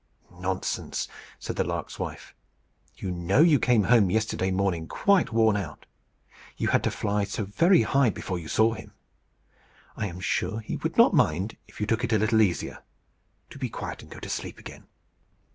"Nonsense!" 0.39 1.07
said 1.37 1.57
the 1.57 1.63
lark's 1.63 1.99
wife. 1.99 2.33
"You 2.97 3.11
know 3.11 3.41
you 3.43 3.59
came 3.59 3.83
home 3.83 4.09
yesterday 4.09 4.49
morning 4.49 4.87
quite 4.87 5.31
worn 5.31 5.55
out 5.55 5.85
you 6.57 6.69
had 6.69 6.83
to 6.85 6.89
fly 6.89 7.23
so 7.23 7.45
very 7.45 7.83
high 7.83 8.09
before 8.09 8.39
you 8.39 8.47
saw 8.47 8.73
him. 8.73 8.93
I 9.95 10.07
am 10.07 10.19
sure 10.19 10.59
he 10.61 10.77
would 10.77 10.97
not 10.97 11.13
mind 11.13 11.55
if 11.67 11.79
you 11.79 11.85
took 11.85 12.03
it 12.03 12.13
a 12.13 12.17
little 12.17 12.41
easier. 12.41 12.79
Do 13.51 13.59
be 13.59 13.69
quiet 13.69 14.01
and 14.01 14.09
go 14.09 14.19
to 14.21 14.27
sleep 14.27 14.57
again." 14.57 14.87